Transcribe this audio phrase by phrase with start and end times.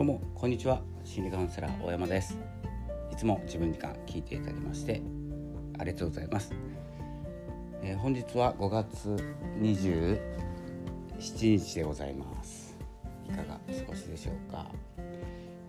[0.00, 0.80] どうもこんにちは。
[1.04, 2.38] 心理カウンセラー大山です。
[3.12, 5.02] いつも自分時間聞いていただきまして
[5.78, 6.54] ありがとうございます、
[7.82, 9.14] えー、本日は5月
[9.60, 10.18] 27
[11.58, 12.78] 日でございます。
[13.28, 14.70] いかがお過ごしでしょうか、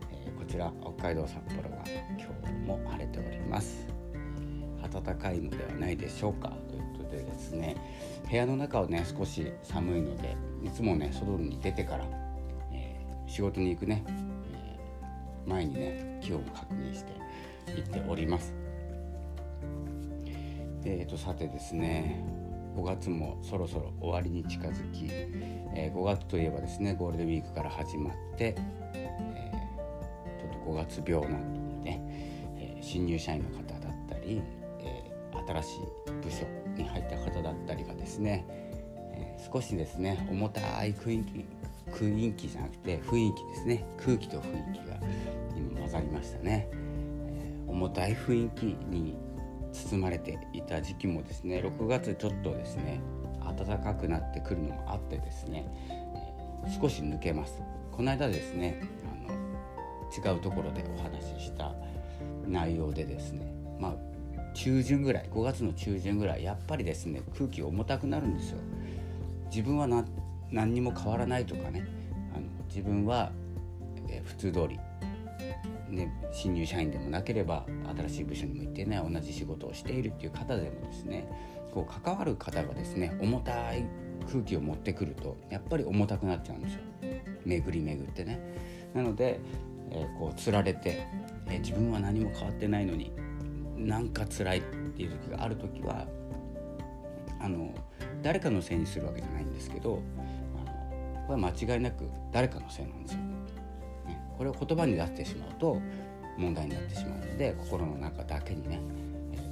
[0.09, 1.83] えー、こちら北海道札幌は
[2.17, 3.85] 今日も晴れております。
[4.93, 6.53] 暖かいのではないでしょうか。
[6.69, 7.75] ということでですね
[8.29, 12.30] 部屋の中はね少し寒いのでいつもね外に出てから
[13.31, 17.13] 仕事に行くね、えー、前にね気温を確認して
[17.77, 18.53] 行っております。
[20.83, 22.25] えーと、さてですね
[22.75, 28.55] 5月もそろそろ終わりに近づき、えー、5月といえばですねゴールデンウィークから始まって、
[28.93, 32.01] えー、ちょっと5月病なんてね、
[32.57, 34.41] えー、新入社員の方だったり、
[34.79, 35.09] え
[35.47, 38.45] 新しい部署に入った方だったりがですね、
[39.13, 41.45] え少しですね重たい雰囲気
[41.91, 43.85] 雰囲気じゃなくて雰囲気ですね。
[43.97, 44.97] 空気と雰囲気が
[45.55, 49.15] 今混ざりましたね、えー、重たい雰囲気に
[49.71, 53.01] 包まれていた時期もですね6月ちょっとですね
[53.57, 55.65] 暖かくなってくるのもあってですね、
[56.65, 57.61] えー、少し抜けます。
[57.91, 61.73] この間ですねあの違うところでお話しした
[62.47, 68.57] 内容でですねまあ中旬ぐらい5月の中旬ぐらいやっぱりですね空気重たくなるんですよ。
[69.49, 70.05] 自分はな
[70.51, 71.85] 何にも変わらないとかね
[72.33, 73.31] あの自分は、
[74.09, 74.79] えー、普通通り、
[75.89, 77.65] ね、新入社員でもなければ
[77.97, 81.27] 新しい部署にも行ってね同じ仕事をしているっていう方でもですね
[81.73, 83.85] こう関わる方がですね重たい
[84.29, 86.81] 空気を持ってくるとやっぱり重たくなっちゃうんですよ
[87.45, 88.39] 巡り巡ってね。
[88.93, 89.39] なので、
[89.89, 91.07] えー、こうつられて、
[91.47, 93.11] えー、自分は何も変わってないのに
[93.77, 94.61] なんか辛いっ
[94.95, 96.07] ていう時がある時は
[97.39, 97.73] あの
[98.21, 100.01] 誰かのせいにするわけじゃないんですけど
[101.27, 103.19] これは間違いなく誰かのせいなんですよ。
[104.07, 105.79] ね、これを言葉に出してしまうと
[106.37, 108.81] 問題になってしまうので心の中だけにね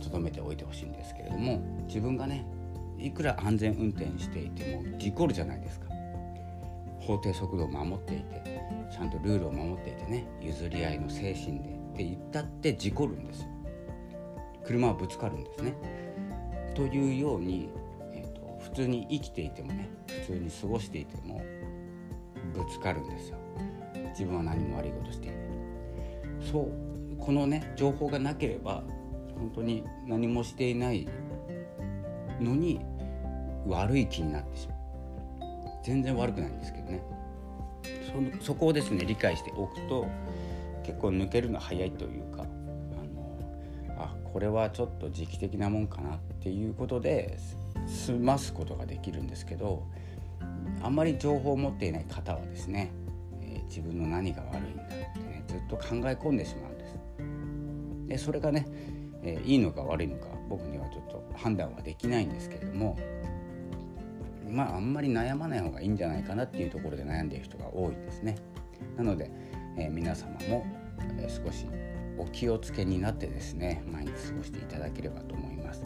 [0.01, 2.45] とどめておいてほしいんですけれども自分がね
[2.97, 5.87] いくら安全運転していても事故るじゃないですか。
[6.99, 13.47] 法定速度を守っていてちゃんとルールを守っていてね譲り合いの精神でって言ったって事故るんですよ。
[14.65, 15.73] 車はぶつかるんですね。
[16.75, 17.69] というように、
[18.59, 21.41] 普通に生きていてもね普通に過ごしていても
[22.53, 23.37] ぶつかるんですよ。
[24.09, 25.39] 自分は何も悪いことしていない。
[26.51, 26.71] そう
[27.17, 28.83] このね情報がなければ
[29.35, 31.07] 本当に何もしていない
[32.39, 32.81] のに
[33.67, 34.77] 悪い気になってしまう。
[35.83, 37.01] 全然悪くないんですけどね。
[38.39, 40.07] そそこをですね理解しておくと
[40.83, 43.37] 結構抜けるの早いというかあの
[43.97, 47.37] あこれはちょっと時期的なもんかなっていうことで
[47.89, 49.83] 済ますことができるんですけど
[50.81, 52.91] あんまり情報を持っていない方はですね、
[53.41, 56.99] え、自分の何が悪いんだってねずっと考え込んでしまうんです。
[58.07, 58.65] でそれがね、
[59.23, 62.97] え、いいのか悪いのか僕にはちょっと判断はできないんですけれども
[64.49, 68.35] まああんまり悩まない方がいいんじゃないかなっていうところで悩んでいる人が多いんですね。
[68.95, 69.29] なので、
[69.77, 70.65] え、皆様も、
[71.19, 71.65] え、少し
[72.17, 75.83] お気をつけになってですね毎日過ごしていただければと思います。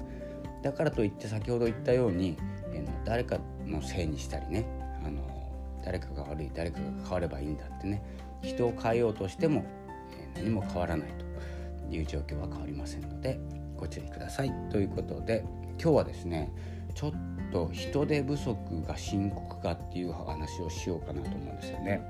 [0.64, 2.38] だからといって先ほど言ったように、
[2.72, 4.66] えー、誰かのせいにしたりね
[5.06, 5.22] あの
[5.86, 8.02] 誰かが悪い誰かが変わればいいんだってね
[8.42, 9.66] 人を変えようとしても、
[10.36, 11.08] えー、何も変わらない
[11.90, 13.40] という状況は変わりませんので
[13.78, 15.44] ご注意くださいということで
[15.82, 16.52] 今日はですね
[16.96, 17.12] ちょっ
[17.52, 22.02] と人手不足が深刻かっていう話をしようかなと思うんですよね。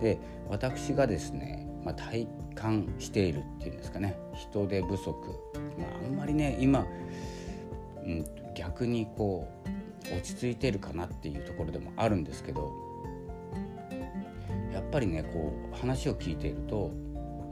[0.00, 4.16] で私がですね、まあ、体感しているっていうんですかね。
[4.34, 5.12] 人手不足、
[5.78, 6.86] まあ、あんまりね今、
[8.04, 9.48] うん、逆にこ
[10.10, 12.72] う落ち着いてるかなっていうところでもあるんですけど
[14.72, 16.90] やっぱりねこう話を聞いていると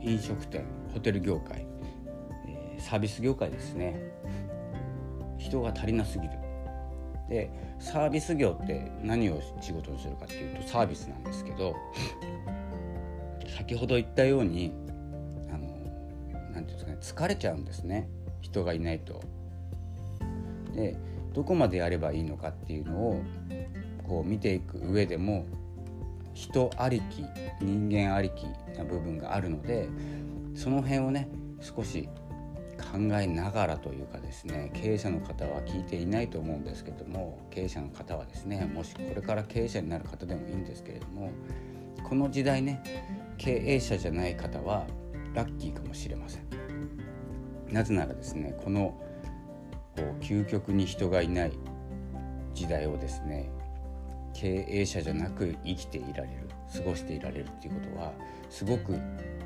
[0.01, 1.65] 飲食店ホテル業界、
[2.47, 3.95] え、サービス業界ですね。
[5.37, 6.33] 人が足りなすぎる。
[7.29, 7.49] で
[7.79, 11.75] サービス業って何を仕事にするかっていうとサービスなんですけど
[13.55, 14.73] 先ほど言ったように
[15.49, 15.67] あの
[16.53, 18.09] なんていうんですかね疲れちゃうんですね
[18.41, 19.21] 人がいないと。
[20.73, 20.95] で
[21.33, 23.21] どこまでやればいいのかっていうのを
[24.07, 25.45] こう見ていく上でも
[26.33, 27.23] 人ありき
[27.61, 28.45] 人間ありき
[28.77, 29.87] な部分があるので
[30.55, 31.29] その辺をね
[31.61, 32.09] 少し
[32.91, 41.31] 考えながらというかですね経営者の方は聞いていないと思うんですけども経営者の方はですねもしこれから経営者になる方でもいいんですけれども
[42.03, 42.83] この時代ね
[43.41, 44.85] 経営者じゃない方は
[45.33, 46.43] ラッキーかもしれません。
[47.71, 48.95] なぜならですねこの
[49.95, 51.53] こう究極に人がいない
[52.53, 53.49] 時代をですね
[54.35, 58.13] 経営者じゃなく生きていられる過ごしていられるっていうことは
[58.51, 58.95] すごく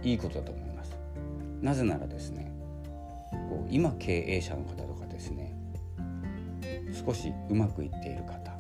[0.04, 0.98] いいことだと思います。
[1.62, 2.52] なぜならですね
[3.32, 5.56] こう今経営者の方とかですね
[6.92, 8.52] 少しうまくいっている方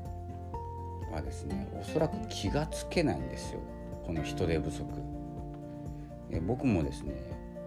[1.13, 3.59] はですねおそらく気がつけないんですよ
[4.05, 5.14] この人手不足。
[6.31, 7.13] え僕もですね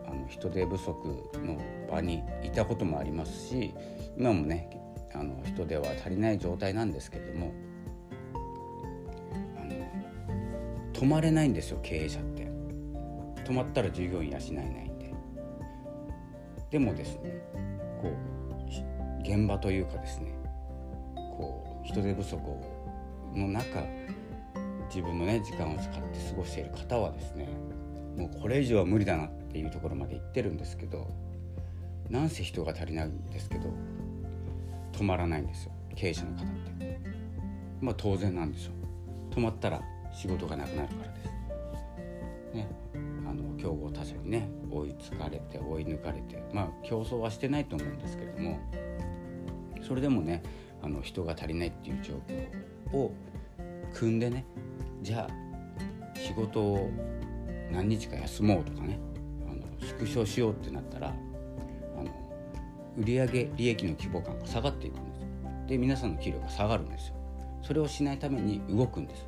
[0.06, 1.60] あの人手不足の
[1.90, 3.74] 場にいたこともありますし
[4.16, 4.70] 今もね
[5.14, 7.52] あの人手は足りない状態なんですけれども
[9.56, 12.48] あの止まれないんですよ経営者って。
[13.48, 15.14] 止まったら従業員養えないんで。
[16.70, 17.42] でもですね
[18.02, 20.38] こう現場というかですね
[21.16, 22.36] こう人手不足
[23.34, 23.82] の中
[24.88, 27.48] 自分のね時間を使って過ごしている方はですね
[28.18, 31.08] もうこれ以上は無理だなっていうところまで行ってるんですけど
[32.10, 33.72] なんせ人が足りないんですけど
[34.92, 35.72] 止まらないんですよ。
[35.94, 36.46] 経営者の方っ
[36.78, 37.00] て。
[37.80, 38.72] まあ当然なんですよ。
[39.30, 39.80] 止まったら
[40.12, 41.26] 仕事がなくなるからです。
[42.54, 42.68] ね。
[43.28, 48.58] あの競合他社にね追いつかれて追い抜かれてまあ競争はしてないと思うんですけれども
[49.86, 50.42] それでもね
[50.82, 52.14] あの人が足りないっていう状
[52.92, 53.12] 況を
[53.92, 54.46] 組んでね
[55.02, 56.90] じゃあ仕事を
[57.70, 58.98] 何日か休もうとかね
[59.48, 62.10] あの縮小しようってなったらあの
[62.96, 65.18] 売上利益の規模感が下がっていくんです
[65.68, 67.14] で皆さんの給料が下がるんですよ。
[67.62, 69.26] それをしないために動くんです。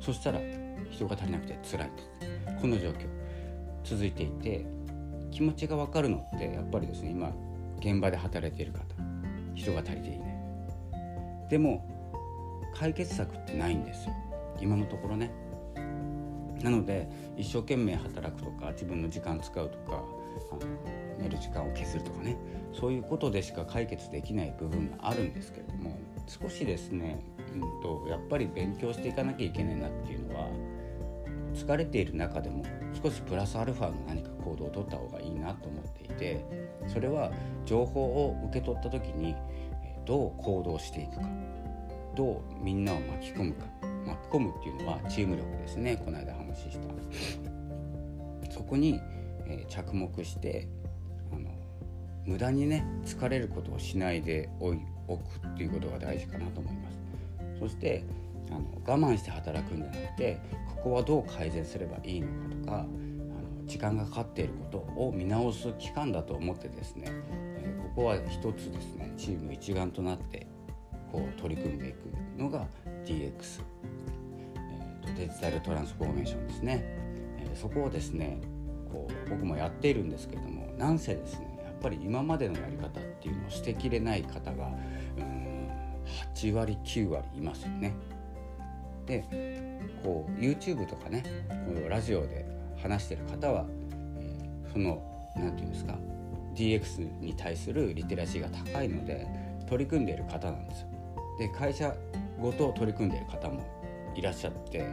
[0.00, 0.40] そしたら
[0.90, 2.08] 人が足りなくて辛いんです。
[2.60, 3.06] この状況。
[3.84, 4.64] 続いていて
[5.30, 7.32] 気持ちが分かるのってやっぱりですね今
[7.80, 8.80] 現場で働いている方。
[9.54, 10.32] 人が足りていない。
[11.50, 11.84] でも
[12.74, 14.14] 解決策ってないんですよ。
[14.62, 15.30] 今のところね。
[16.62, 20.02] なので一生懸命働くとか自分の時間使うとか
[21.18, 22.36] 寝る時間を削るとかね。
[22.72, 27.22] そういうことでしか解決できない部分があるんですけれども少しですね、
[27.54, 30.48] うんと、やっぱり勉強していかなきゃいけないなっていうのは
[31.54, 32.64] 疲れている中でも
[33.02, 36.44] 少しプラスアルファの何か行動をとった方がいいなと思っていて
[36.86, 37.30] それは
[37.66, 39.34] 情報を受け取った時に
[40.06, 41.22] どう行動していくか
[42.16, 43.66] どうみんなを巻き込むか
[44.06, 45.96] 巻き込むっていうのはチーム力ですね。
[45.96, 48.52] この間話した。
[48.52, 49.00] そこに、
[49.46, 50.68] えー、着目して
[51.32, 51.50] あの
[52.26, 56.98] 無駄にね疲れることをしないでおくっていうことが大事かなと思います。
[57.58, 58.04] そして
[58.50, 60.40] あの我慢して働くんじゃなくて
[60.76, 62.88] ここはどう改善すればいいのかとかあの
[63.66, 70.46] 時間がかかっていることを見直す期間だと思ってですね、えー、ここは一つですねチーム一丸となって
[71.12, 72.66] こう取り組んでいくのが
[73.04, 73.60] DX、
[75.16, 76.82] デジタルトランスフォーメーションですね、
[77.38, 78.40] えー、そこをですね
[78.90, 84.66] こう僕もやっているんですけどもなんせですねやっぱり今までのやり方っていうのを捨てきれない方が
[85.16, 85.52] うん
[86.34, 87.94] 8割9割いますよね。
[89.06, 89.24] で
[90.02, 92.46] こう YouTube とかねこのラジオで
[92.80, 93.66] 話してる方は、
[94.18, 95.02] えー、その
[95.36, 95.98] 何て言うんですか
[96.54, 99.26] DX に対するリテラシーが高いので
[99.68, 100.88] 取り組んでいる方なんですよ。
[101.38, 101.94] で会社
[102.40, 103.64] ごと取り組んでいる方も
[104.14, 104.86] いらっしゃって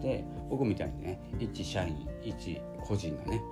[0.00, 3.42] で僕みたいにね一社員一個人がね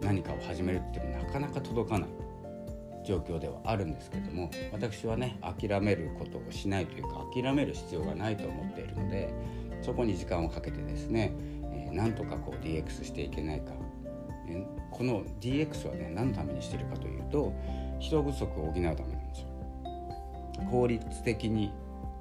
[0.00, 2.08] 何かを始めるってなかなか届かない
[3.04, 9.32] 状況ではあるんですけども私はね諦めることをしないというか諦める必要がないと思っているので
[9.82, 11.32] そこに時間をかけてですね、
[11.72, 13.72] えー、なんとかこう DX していけないか、
[14.90, 17.52] この DX はね何のためにしてるかというと
[17.98, 19.46] 人不足を補うためなんですよ。
[20.70, 21.72] 効率的に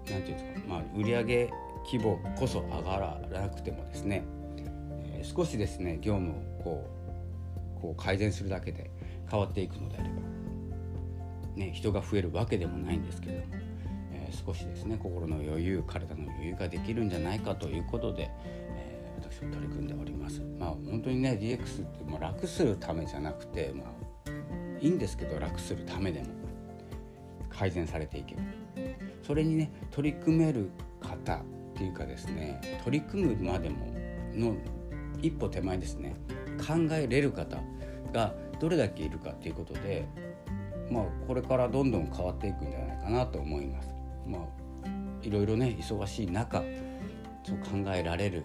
[0.10, 1.50] 何て言うんですか、まあ、売上
[1.86, 4.24] 規模こそ上がらなくてもですね、
[4.58, 7.00] えー、少しですね業務をこう
[7.82, 8.92] こう改善するだけで
[9.30, 10.16] 変わっていくのであれば、
[11.56, 13.56] ね、人が増えるわけでもないんですけれども、
[14.14, 18.30] えー、少しですね心の余裕体の余裕ができるんじゃないかということで、
[18.76, 20.42] えー、私も取り組んでおります。
[20.60, 24.32] まあ、本当にね DX ってもう楽するためじゃなくて、まあ、
[24.82, 26.28] いいんですけど楽するためでも
[27.50, 28.42] 改善されていけば
[29.24, 30.70] それにね取り組める
[31.02, 31.42] 方
[31.80, 33.88] ていうかですね取り組むまでも
[34.36, 34.56] の
[35.22, 36.14] 一歩手前ですね
[36.58, 37.58] 考えれる方
[38.12, 40.06] がどれだけいるかっていうことで
[40.92, 43.90] まあこれからどんどん変わっていくんじゃないかなと思います。
[44.28, 44.42] まあ
[45.22, 46.64] いろいろね忙しい中
[47.44, 48.44] そう考えられる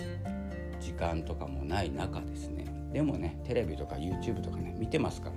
[0.80, 2.66] 時間とかもない中ですね。
[2.92, 5.34] でもねテレビとか YouTube とかね見てますから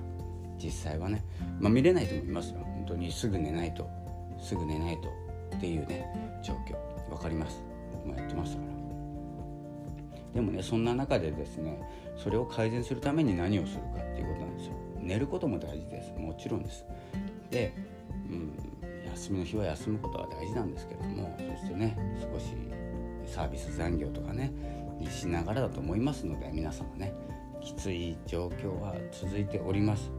[0.63, 1.23] 実際はね、
[1.59, 2.59] まあ、見れないと思いますよ。
[2.59, 3.89] 本当にすぐ寝ないと
[4.39, 5.09] すぐ寝ないと
[5.55, 6.05] っていうね
[6.43, 6.87] 状況。
[7.09, 7.66] 分かります。
[7.97, 8.77] 僕もやってましたから。
[10.33, 11.81] でもねそんな中でですね
[12.15, 14.73] それを改善するために何をするかっていうことなんですよ。
[14.99, 16.13] 寝ることも大事です。
[16.19, 16.85] もちろんです。
[17.49, 17.73] で、
[18.29, 18.53] うん、
[19.11, 21.97] 休みの日は休むことは大事なんですけれどもそしてね
[22.31, 22.53] 少し
[23.25, 24.51] サービス残業とかね
[24.99, 27.13] にしながらだと思いますので皆様ね
[27.61, 30.11] きつい状況は続いております。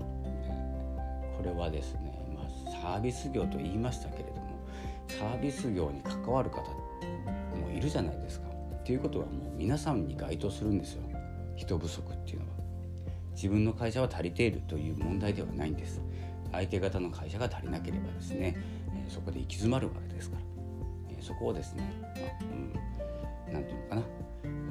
[1.37, 4.59] これはですね、まあ、サービス業と言いましたけれども
[5.07, 6.63] サービス業に関わる方
[7.69, 8.49] もいるじゃないですか。
[8.85, 11.03] ということはもう皆さんに該当するんですよ。
[11.57, 12.53] 人不足っていうのは。
[13.35, 16.01] 自分の会社は足りているという問題ではないんです。
[16.51, 18.57] 相手方の会社が足りなければですね、
[18.95, 20.43] えそこで行き詰まるわけですから、
[21.11, 24.03] えそこをですね、まあ、うん、なていうのかな。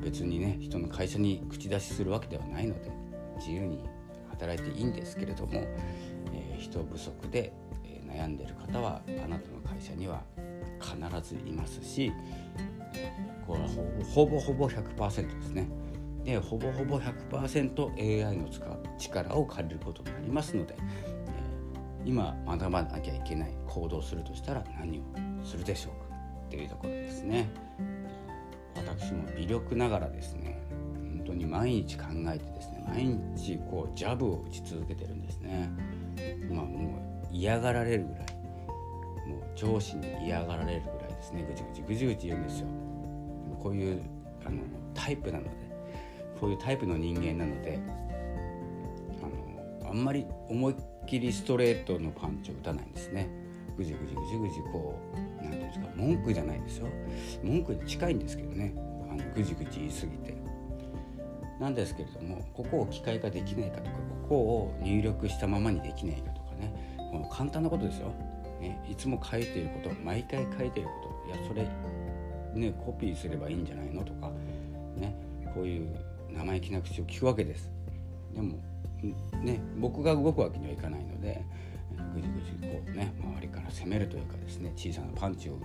[0.01, 2.91] 別にね人の会社に口出しするわけではないので
[3.37, 3.83] 自由に
[4.29, 5.63] 働いていいんですけれども、
[6.33, 7.51] えー、人不足で、
[7.83, 10.23] え悩んでる方はあなたの会社には
[10.79, 12.11] 必ずいますし
[13.45, 13.67] これは
[14.13, 15.67] ほぼほぼ100%ですね。
[16.23, 18.49] でほぼほぼ 100%AI の
[18.97, 25.03] 力を借りることになりますので、えー、今学ばなきゃいけない行動するとしたら何を
[25.45, 27.49] するでしょうかっていうところですね。
[28.75, 30.61] 私も微力ながらですね
[31.17, 35.69] 本当に毎日考えてですね毎日こうジャブを打ち続けてるんですね。
[36.49, 36.97] まあも
[37.31, 38.25] う嫌がられるぐらい
[39.27, 41.45] もう上司に嫌がられるぐらいですね。
[41.47, 42.67] ぐちぐちぐちぐち言うんですよ。
[43.61, 44.01] こういう
[44.45, 44.61] あの
[44.93, 45.67] タイプなので。
[46.39, 47.79] こういうタイプの人間なので
[49.21, 50.75] あのあんまり思いっ
[51.07, 53.29] きりストレートのパンチを打たないんですね。
[53.75, 56.87] ぐじぐじぐじぐじこう何て言うんですか文句じゃないですよ。
[57.43, 58.73] 文句に近いんですけどね。
[59.09, 60.37] あのぐじぐじ言い過ぎて。
[61.59, 63.89] なんですけれどもここを機械化できないかとか
[64.21, 66.71] ここを入力したままにできないかとかね。
[67.11, 68.13] もう簡単なことですよ、
[68.59, 71.69] ね、いつも書いていること毎回書いていることいやそれ
[72.53, 74.31] ねコピーすればいいんじゃないのとか
[74.95, 75.15] ね
[75.53, 75.95] こういう
[76.31, 77.71] 生意気な口を聞くわけです。
[78.33, 78.59] でも
[79.43, 81.43] ね僕が動くわけにはいかないので
[82.13, 85.59] ぐじぐじこうね周りから攻めるというかですね小さなパンチを打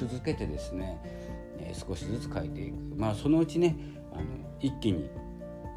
[0.00, 0.98] 続けてですね、
[1.58, 2.74] え、少しずつ書いていく。
[2.96, 3.76] まあそのうちね
[4.12, 4.24] あの
[4.60, 5.10] 一気に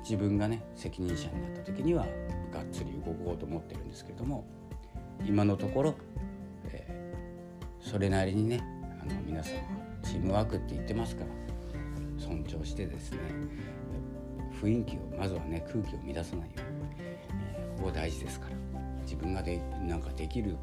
[0.03, 2.05] 自分がね責任者になった時には
[2.53, 4.45] がっつり動こうと思ってるんですけれども
[5.23, 5.95] 今のところ、
[6.65, 8.63] えー、それなりにね
[9.01, 9.53] あの皆さん
[10.03, 11.29] チームワークって言ってますから
[12.17, 13.19] 尊重してですね
[14.61, 18.55] 雰囲気をまずはね空気を乱さないように、えー、ここ大事ですから
[19.03, 20.57] 自分がでなんかできる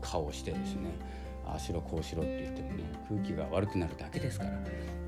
[0.00, 0.90] 顔をしてですね
[1.46, 4.50] ああしろこうしろって言ってもね空気が悪くなるだけですから、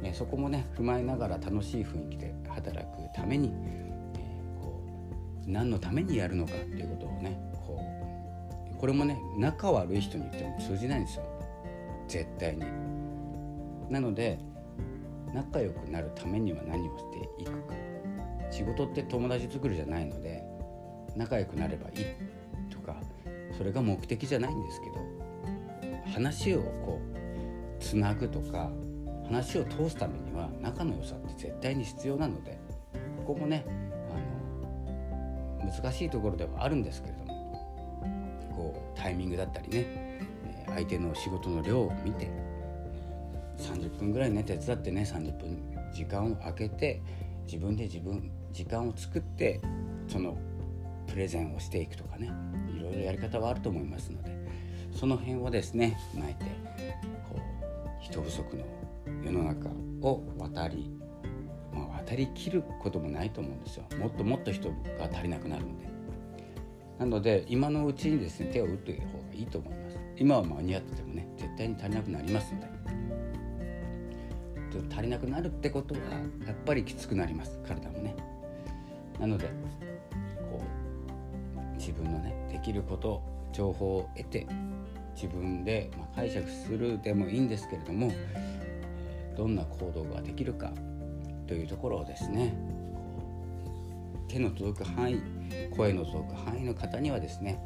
[0.02, 4.82] ね、そこもね踏まえながら楽しい雰囲気で働くために、えー、こ
[5.46, 7.93] う何のためにやるのかっていうことをねこう
[8.84, 11.24] これもね仲悪い人に言っても通じないんですよ
[12.06, 12.66] 絶対に。
[13.88, 14.38] なので
[15.32, 17.74] 仲良くなるためには何をしていくか
[18.50, 20.44] 仕事って友達作るじゃないので
[21.16, 22.94] 仲良くなればいいとか
[23.56, 28.70] それが目的じゃないんですけど話をこうつなぐとか
[29.24, 32.58] 話を通すためには仲の良さって絶対に必要なので
[33.24, 33.64] ここもね
[35.62, 37.23] あの難しいところではあるんですけれど
[38.54, 40.20] こうタイミングだったりね
[40.68, 42.30] 相手の仕事の量を見て
[43.58, 45.58] 30分ぐらいね手伝ってね30分
[45.92, 47.02] 時間を空けて
[47.46, 49.60] 自分で自分時間を作って
[50.08, 50.36] その
[51.06, 52.32] プレゼンをしていくとかね
[52.76, 54.34] いろいろやり方はあると思いますので
[54.92, 56.44] その辺をですね踏まえて
[57.28, 58.64] こう人不足の
[59.24, 59.68] 世の中
[60.02, 60.90] を渡り、
[61.72, 63.84] まあ、渡りきることもないと思うんですよ。
[63.98, 65.93] もっともっと人が足りなくなるので。
[66.98, 69.98] なので今のうちにですね手を打っている方がいいと思います。
[70.16, 72.74] 今は間に合っててもね絶対に足りなくなりますので。
[74.90, 76.00] 足りなくなるってことは
[76.46, 77.58] やっぱりきつくなります。
[77.66, 78.14] 体もね。
[79.20, 79.46] なので
[80.50, 80.62] こ
[81.56, 83.22] う自分のねできること
[83.52, 84.46] 情報を得て
[85.14, 88.10] 自分で、ま解釈するでもいいんですけれども
[89.36, 90.72] どんな行動ができるか
[91.46, 92.56] というところをですね
[94.26, 95.22] 手の届く範囲
[95.76, 97.58] 声の届く範囲の方にはですね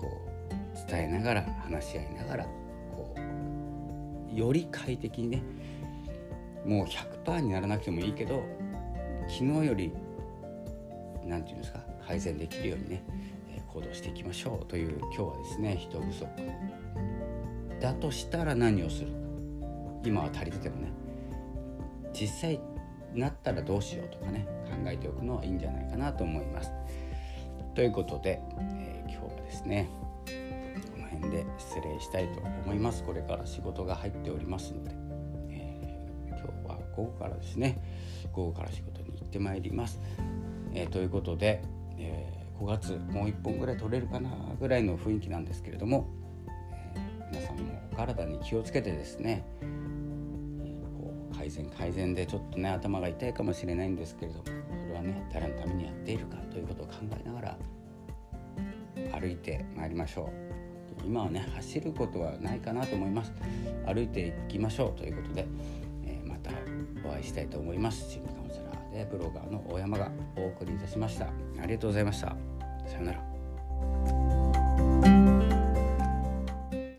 [0.00, 0.10] こ
[0.50, 2.44] う伝えながら話し合いながら
[2.92, 5.42] こうより快適にね
[6.64, 8.42] もう100%にならなくてもいいけど
[9.28, 9.92] 昨日より
[11.24, 13.04] 何て言うんですか改善できるようにね
[13.72, 16.26] 行動していきましょうという今日はですね人不足。
[17.80, 19.16] だとしたら何をするか。
[20.04, 20.92] 今は足りててもね
[22.12, 22.60] 実際
[23.14, 26.70] なったらどうしようとかね考えておくのはいいんじゃないかなと思います。
[27.74, 29.88] ということで、えー、今日はですね
[30.94, 33.02] この辺で失礼したいと思います。
[33.04, 34.90] これから仕事が入っておりますので、
[35.50, 37.82] えー、今日は午後からですね
[38.32, 40.00] 午後から仕事に行ってまいります。
[40.74, 41.62] えー、ということで、
[41.98, 46.08] え5月もう1本ぐらい取れるかなぐらいの雰囲気なんですけれども、
[46.94, 47.00] え、
[47.32, 49.44] 皆さんもお体に気をつけてですね、
[51.36, 54.52] 改善改善でちょっとね頭が痛いかもしれないんですけれどもそ
[54.88, 57.58] れはね誰のためにやっているかということを考えながら
[59.20, 60.46] 歩いてまいりましょう。
[61.04, 63.32] 今はね走ることはないかなと思います。
[63.86, 64.98] 歩いていきましょう。
[64.98, 65.46] ということで、
[66.04, 66.50] えー、また
[67.04, 68.10] お会いしたいと思います。
[68.10, 71.26] 心理カウンセラーでブロガーの大山がお送りいたしました。
[71.26, 72.28] ありがとうございました。
[72.86, 73.35] さようなら。